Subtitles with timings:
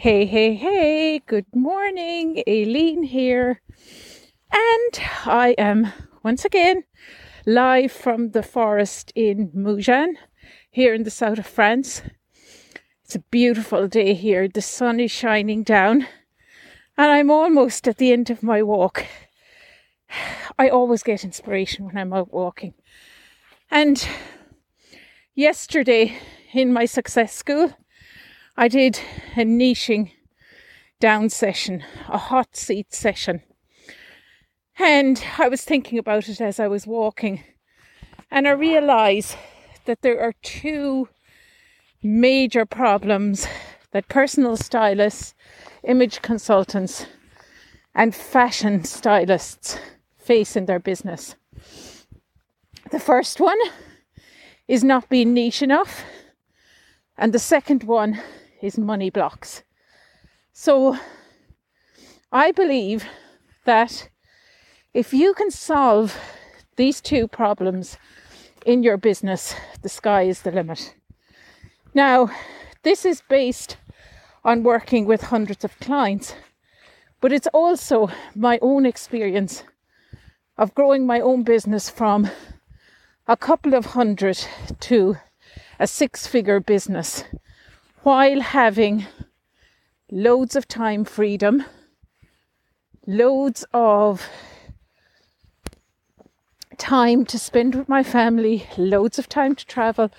[0.00, 2.42] Hey, hey, hey, good morning.
[2.48, 3.60] Aileen here.
[4.50, 5.92] And I am
[6.22, 6.84] once again
[7.44, 10.16] live from the forest in Mougins
[10.70, 12.00] here in the south of France.
[13.04, 14.48] It's a beautiful day here.
[14.48, 16.06] The sun is shining down,
[16.96, 19.04] and I'm almost at the end of my walk.
[20.58, 22.72] I always get inspiration when I'm out walking.
[23.70, 24.08] And
[25.34, 26.16] yesterday
[26.54, 27.74] in my success school,
[28.60, 29.00] I did
[29.38, 30.10] a niching
[31.00, 33.40] down session, a hot seat session.
[34.78, 37.42] And I was thinking about it as I was walking,
[38.30, 39.36] and I realised
[39.86, 41.08] that there are two
[42.02, 43.46] major problems
[43.92, 45.32] that personal stylists,
[45.82, 47.06] image consultants,
[47.94, 49.78] and fashion stylists
[50.18, 51.34] face in their business.
[52.90, 53.58] The first one
[54.68, 56.04] is not being niche enough,
[57.16, 58.20] and the second one
[58.62, 59.62] is money blocks.
[60.52, 60.96] So
[62.32, 63.04] I believe
[63.64, 64.08] that
[64.94, 66.18] if you can solve
[66.76, 67.96] these two problems
[68.66, 70.94] in your business, the sky is the limit.
[71.94, 72.30] Now,
[72.82, 73.76] this is based
[74.44, 76.34] on working with hundreds of clients,
[77.20, 79.64] but it's also my own experience
[80.56, 82.30] of growing my own business from
[83.26, 84.38] a couple of hundred
[84.80, 85.16] to
[85.78, 87.24] a six figure business
[88.02, 89.06] while having
[90.10, 91.64] loads of time freedom,
[93.06, 94.26] loads of
[96.78, 100.10] time to spend with my family, loads of time to travel,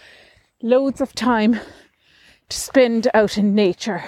[0.62, 1.60] loads of time
[2.50, 4.04] to spend out in nature.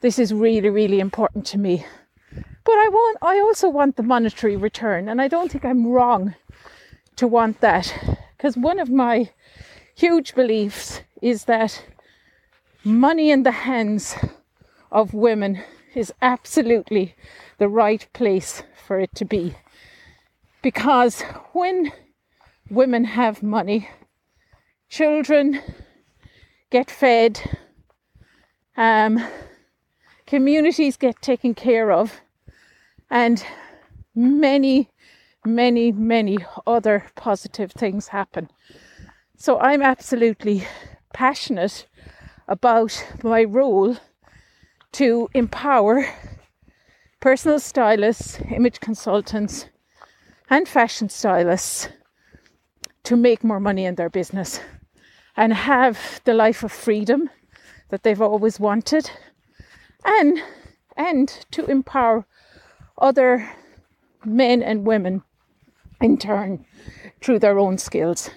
[0.00, 1.84] This is really, really important to me.
[2.64, 6.34] But I want I also want the monetary return, and I don't think I'm wrong
[7.16, 7.92] to want that.
[8.36, 9.30] Because one of my
[9.94, 11.82] huge beliefs is that
[12.88, 14.16] money in the hands
[14.90, 15.62] of women
[15.94, 17.14] is absolutely
[17.58, 19.54] the right place for it to be.
[20.62, 21.20] Because
[21.52, 21.92] when
[22.70, 23.88] women have money,
[24.88, 25.60] children
[26.70, 27.40] get fed,
[28.76, 29.22] um,
[30.26, 32.20] communities get taken care of,
[33.10, 33.44] and
[34.14, 34.88] many,
[35.44, 38.48] many, many other positive things happen.
[39.36, 40.66] So I'm absolutely
[41.12, 41.86] passionate
[42.48, 43.96] about my role
[44.92, 46.06] to empower
[47.20, 49.66] personal stylists, image consultants,
[50.50, 51.88] and fashion stylists
[53.04, 54.60] to make more money in their business
[55.36, 57.30] and have the life of freedom
[57.90, 59.10] that they've always wanted
[60.04, 60.42] and
[60.96, 62.26] and to empower
[62.98, 63.48] other
[64.24, 65.22] men and women
[66.00, 66.64] in turn
[67.20, 68.30] through their own skills.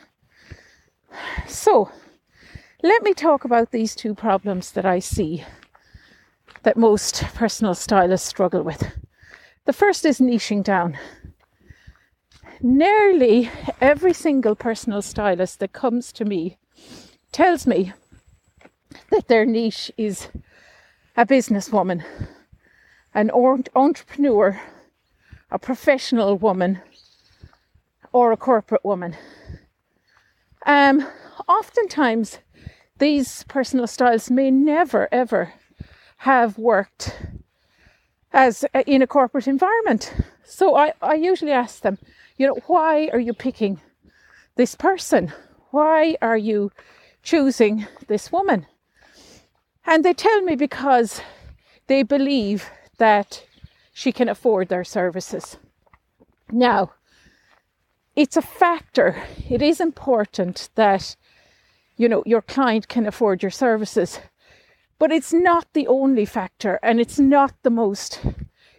[1.47, 1.91] So,
[2.83, 5.43] let me talk about these two problems that I see
[6.63, 8.91] that most personal stylists struggle with.
[9.65, 10.97] The first is niching down.
[12.61, 13.49] Nearly
[13.79, 16.57] every single personal stylist that comes to me
[17.31, 17.93] tells me
[19.11, 20.29] that their niche is
[21.15, 22.03] a businesswoman,
[23.13, 23.31] an
[23.75, 24.59] entrepreneur,
[25.49, 26.81] a professional woman,
[28.11, 29.15] or a corporate woman.
[30.65, 31.07] Um,
[31.47, 32.39] oftentimes,
[33.01, 35.53] these personal styles may never ever
[36.17, 37.17] have worked
[38.31, 40.13] as in a corporate environment.
[40.45, 41.97] So I, I usually ask them,
[42.37, 43.81] you know, why are you picking
[44.55, 45.33] this person?
[45.71, 46.71] Why are you
[47.23, 48.67] choosing this woman?
[49.83, 51.21] And they tell me because
[51.87, 52.69] they believe
[52.99, 53.43] that
[53.93, 55.57] she can afford their services.
[56.51, 56.91] Now,
[58.15, 59.23] it's a factor.
[59.49, 61.15] It is important that
[62.01, 64.19] you know your client can afford your services.
[64.97, 68.19] But it's not the only factor and it's not the most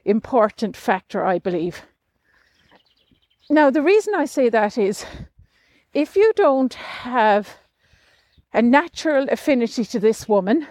[0.04, 1.82] important factor i believe.
[3.48, 5.06] Now the reason i say that is
[5.94, 7.58] if you don't have
[8.52, 10.66] a natural affinity to this woman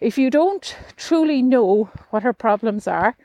[0.00, 3.16] if you don't truly know what her problems are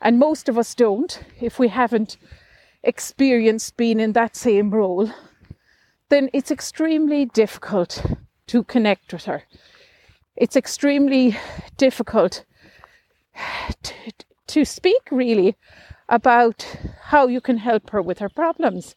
[0.00, 2.16] and most of us don't if we haven't
[2.82, 5.12] experienced being in that same role
[6.12, 8.04] then it's extremely difficult
[8.46, 9.44] to connect with her.
[10.36, 11.38] It's extremely
[11.78, 12.44] difficult
[13.82, 13.94] to,
[14.48, 15.56] to speak really
[16.10, 16.66] about
[17.04, 18.94] how you can help her with her problems.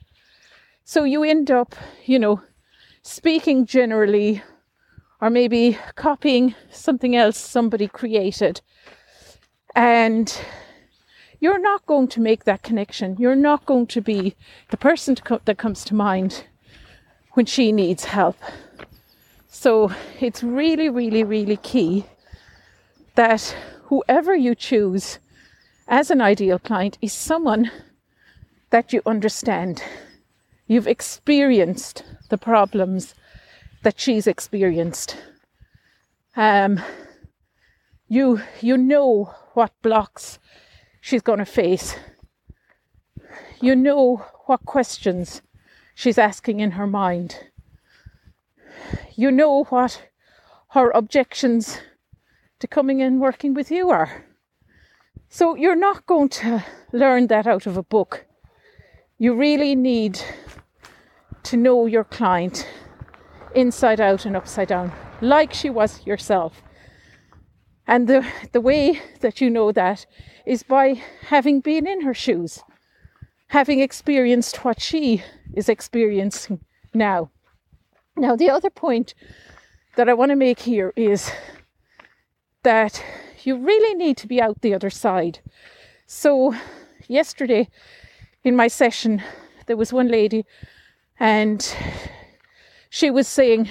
[0.83, 1.73] So you end up,
[2.03, 2.41] you know,
[3.01, 4.43] speaking generally
[5.21, 8.59] or maybe copying something else somebody created.
[9.73, 10.37] And
[11.39, 13.15] you're not going to make that connection.
[13.17, 14.35] You're not going to be
[14.69, 16.43] the person to co- that comes to mind
[17.35, 18.37] when she needs help.
[19.49, 22.05] So it's really, really, really key
[23.15, 25.19] that whoever you choose
[25.87, 27.69] as an ideal client is someone
[28.69, 29.83] that you understand.
[30.67, 33.13] You've experienced the problems
[33.83, 35.17] that she's experienced.
[36.35, 36.81] Um,
[38.07, 40.39] you you know what blocks
[41.01, 41.95] she's going to face.
[43.61, 45.41] You know what questions
[45.95, 47.39] she's asking in her mind.
[49.15, 50.03] You know what
[50.71, 51.79] her objections
[52.59, 54.25] to coming in working with you are.
[55.29, 58.25] So you're not going to learn that out of a book.
[59.17, 60.19] You really need
[61.43, 62.67] to know your client
[63.55, 66.61] inside out and upside down, like she was yourself.
[67.87, 70.05] And the, the way that you know that
[70.45, 72.61] is by having been in her shoes,
[73.47, 76.59] having experienced what she is experiencing
[76.93, 77.29] now.
[78.17, 79.13] Now, the other point
[79.95, 81.31] that I want to make here is
[82.63, 83.03] that
[83.43, 85.39] you really need to be out the other side.
[86.07, 86.55] So,
[87.07, 87.69] yesterday
[88.43, 89.21] in my session,
[89.67, 90.45] there was one lady
[91.19, 91.75] and
[92.89, 93.69] she was saying,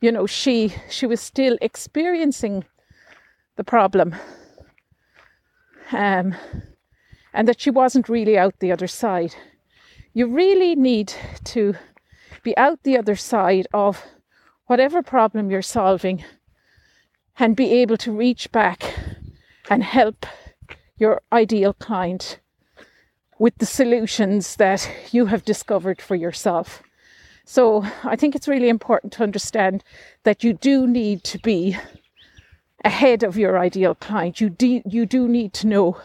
[0.00, 2.64] you know, she she was still experiencing
[3.56, 4.14] the problem.
[5.92, 6.34] Um,
[7.32, 9.34] and that she wasn't really out the other side.
[10.16, 11.12] You really need
[11.42, 11.74] to
[12.44, 14.04] be out the other side of
[14.66, 16.24] whatever problem you're solving
[17.36, 18.94] and be able to reach back
[19.68, 20.24] and help
[20.96, 22.38] your ideal client
[23.40, 26.84] with the solutions that you have discovered for yourself.
[27.44, 29.82] So I think it's really important to understand
[30.22, 31.76] that you do need to be
[32.84, 34.40] ahead of your ideal client.
[34.40, 36.00] You, de- you do need to know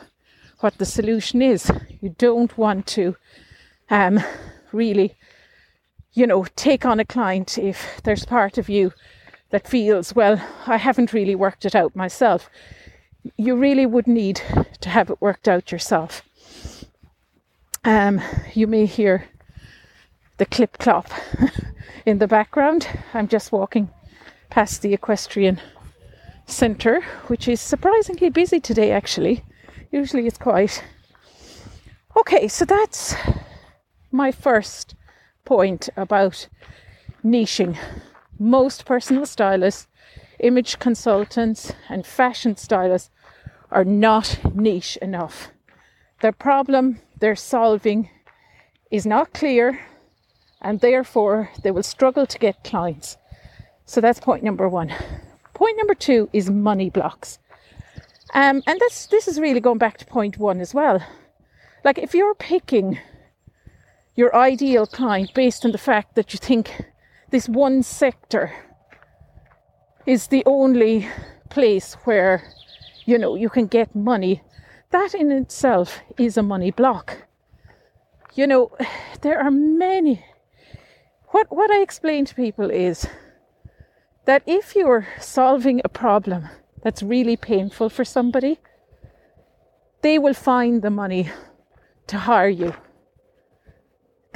[0.61, 1.71] what the solution is.
[2.01, 3.15] You don't want to
[3.89, 4.19] um,
[4.71, 5.17] really,
[6.13, 8.93] you know, take on a client if there's part of you
[9.49, 12.49] that feels, well, I haven't really worked it out myself.
[13.37, 14.41] You really would need
[14.81, 16.21] to have it worked out yourself.
[17.83, 18.21] Um,
[18.53, 19.25] you may hear
[20.37, 21.09] the clip clop
[22.05, 22.87] in the background.
[23.13, 23.89] I'm just walking
[24.49, 25.59] past the equestrian
[26.45, 29.43] centre, which is surprisingly busy today, actually.
[29.91, 30.83] Usually it's quiet.
[32.17, 33.15] Okay, so that's
[34.11, 34.95] my first
[35.45, 36.47] point about
[37.23, 37.77] niching.
[38.37, 39.87] Most personal stylists,
[40.39, 43.09] image consultants, and fashion stylists
[43.71, 45.49] are not niche enough.
[46.21, 48.09] Their problem they're solving
[48.91, 49.79] is not clear,
[50.61, 53.17] and therefore they will struggle to get clients.
[53.85, 54.93] So that's point number one.
[55.53, 57.39] Point number two is money blocks.
[58.33, 61.03] Um, and this this is really going back to point one as well.
[61.83, 62.99] Like if you're picking
[64.19, 66.83] your ideal client based on the fact that you think
[67.29, 68.51] this one sector
[70.05, 71.07] is the only
[71.49, 72.43] place where
[73.05, 74.43] you know you can get money,
[74.91, 77.07] that in itself is a money block.
[78.33, 78.71] You know,
[79.21, 80.25] there are many.
[81.31, 83.07] What what I explain to people is
[84.25, 86.49] that if you're solving a problem
[86.83, 88.59] that's really painful for somebody,
[90.01, 91.31] they will find the money
[92.07, 92.73] to hire you.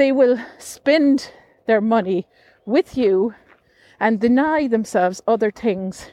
[0.03, 1.31] They will spend
[1.65, 2.27] their money
[2.65, 3.35] with you
[4.01, 6.11] and deny themselves other things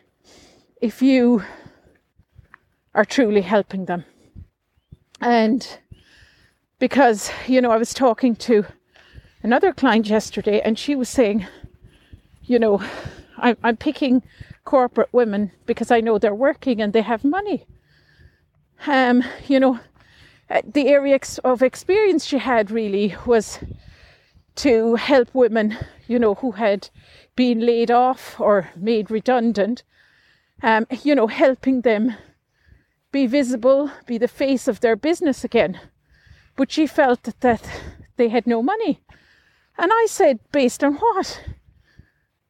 [0.81, 1.43] if you
[2.95, 4.05] are truly helping them.
[5.21, 5.67] And
[6.79, 8.65] because, you know, I was talking to
[9.43, 11.49] another client yesterday and she was saying,
[12.45, 12.81] you know,
[13.39, 14.23] I'm, I'm picking
[14.65, 17.67] corporate women because I know they're working and they have money.
[18.87, 19.81] Um, you know,
[20.65, 23.61] the area of experience she had really was
[24.57, 25.77] to help women,
[26.09, 26.91] you know, who had
[27.37, 29.83] been laid off or made redundant,
[30.63, 32.15] um, you know, helping them
[33.13, 35.81] be visible, be the face of their business again.
[36.57, 37.81] But she felt that, that
[38.17, 39.01] they had no money.
[39.79, 41.43] And I said, based on what?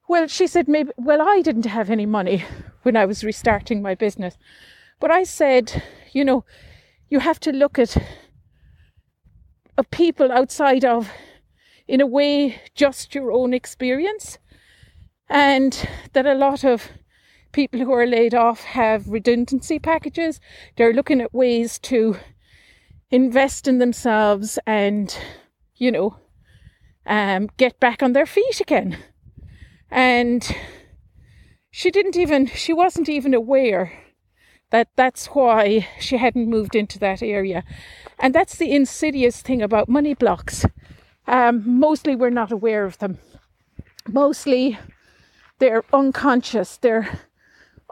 [0.08, 2.44] Well, she said, maybe, well, I didn't have any money
[2.82, 4.36] when I was restarting my business.
[4.98, 6.44] But I said, you know,
[7.10, 7.96] you have to look at,
[9.76, 11.10] at people outside of,
[11.86, 14.38] in a way, just your own experience.
[15.28, 16.88] And that a lot of
[17.52, 20.40] people who are laid off have redundancy packages.
[20.76, 22.16] They're looking at ways to
[23.10, 25.16] invest in themselves and,
[25.74, 26.16] you know,
[27.06, 28.96] um, get back on their feet again.
[29.90, 30.48] And
[31.72, 33.92] she didn't even, she wasn't even aware
[34.70, 37.64] that that's why she hadn't moved into that area.
[38.18, 40.64] And that's the insidious thing about money blocks.
[41.26, 43.18] Um, mostly we're not aware of them.
[44.08, 44.78] Mostly
[45.58, 47.20] they're unconscious, they're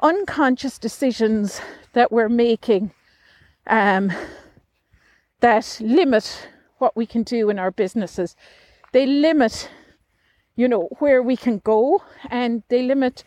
[0.03, 1.61] unconscious decisions
[1.93, 2.93] that we're making
[3.67, 4.13] um,
[5.41, 8.37] that limit what we can do in our businesses.
[8.93, 9.71] They limit,
[10.57, 13.25] you know, where we can go and they limit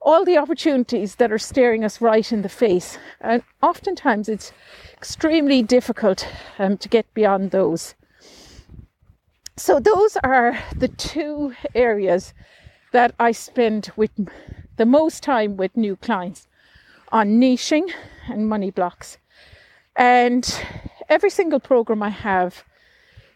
[0.00, 2.98] all the opportunities that are staring us right in the face.
[3.20, 4.52] And oftentimes it's
[4.92, 6.26] extremely difficult
[6.58, 7.94] um, to get beyond those.
[9.56, 12.32] So, those are the two areas
[12.92, 14.12] that I spend with
[14.76, 16.46] the most time with new clients
[17.10, 17.90] on niching
[18.28, 19.18] and money blocks.
[19.96, 20.48] And
[21.08, 22.62] every single program I have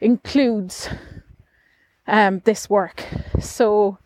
[0.00, 0.88] includes
[2.07, 3.04] um, this work.
[3.40, 3.99] So,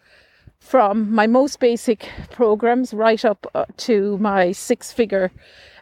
[0.67, 5.31] from my most basic programs right up uh, to my six figure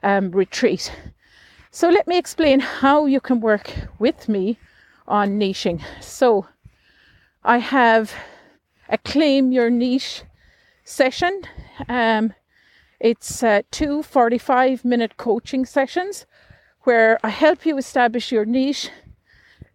[0.03, 0.93] um, retreat.
[1.71, 4.59] So, let me explain how you can work with me
[5.09, 5.83] on niching.
[6.03, 6.47] So,
[7.43, 8.13] I have
[8.89, 10.23] a claim your niche
[10.85, 11.43] session.
[11.89, 12.35] Um,
[13.01, 16.27] it's uh, two 45 minute coaching sessions
[16.83, 18.91] where I help you establish your niche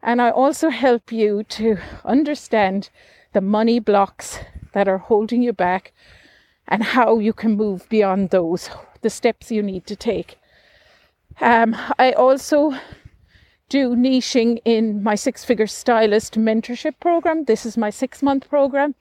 [0.03, 2.91] and I also help you to understand
[3.33, 4.39] the money blocks
[4.73, 5.91] that are holding you back
[6.67, 8.69] and how you can move beyond those,
[9.01, 10.37] the steps you need to take.
[11.41, 12.73] Um, I also
[13.69, 17.45] do niching in my six figure stylist mentorship program.
[17.45, 18.95] This is my six month program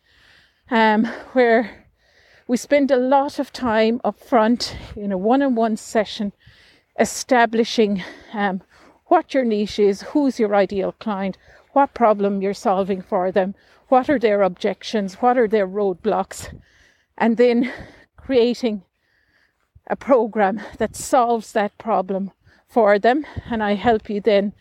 [0.70, 1.86] um, where
[2.46, 6.32] we spend a lot of time up front in a one on one session
[6.98, 8.62] establishing um,
[9.06, 11.38] what your niche is, who's your ideal client,
[11.72, 13.54] what problem you're solving for them,
[13.88, 16.54] what are their objections, what are their roadblocks,
[17.16, 17.72] and then
[18.16, 18.82] creating
[19.88, 22.30] a program that solves that problem
[22.68, 23.24] for them.
[23.50, 24.52] And I help you then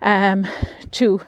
[0.00, 0.46] um,
[0.92, 1.20] to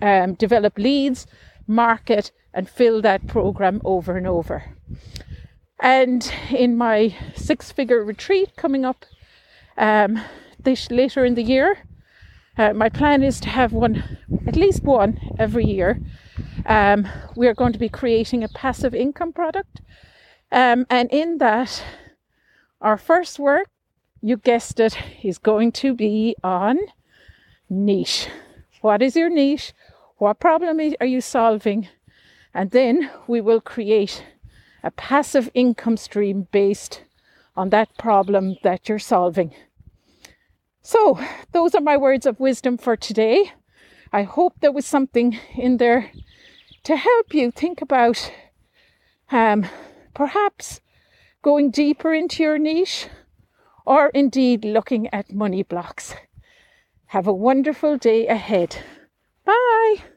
[0.00, 1.26] um, develop leads,
[1.66, 4.76] market, and fill that program over and over.
[5.80, 9.04] And in my six figure retreat coming up
[9.76, 10.20] um,
[10.58, 11.78] this later in the year,
[12.58, 16.00] uh, my plan is to have one, at least one every year.
[16.64, 19.80] Um, we are going to be creating a passive income product.
[20.50, 21.82] Um, and in that,
[22.80, 23.68] our first work,
[24.22, 26.78] you guessed it, is going to be on
[27.68, 28.28] niche.
[28.80, 29.72] What is your niche?
[30.18, 31.88] What problem are you solving?
[32.54, 34.24] And then we will create
[34.82, 37.02] a passive income stream based
[37.54, 39.54] on that problem that you're solving.
[40.86, 41.18] So,
[41.50, 43.50] those are my words of wisdom for today.
[44.12, 46.12] I hope there was something in there
[46.84, 48.32] to help you think about
[49.32, 49.66] um,
[50.14, 50.80] perhaps
[51.42, 53.08] going deeper into your niche
[53.84, 56.14] or indeed looking at money blocks.
[57.06, 58.76] Have a wonderful day ahead.
[59.44, 60.15] Bye.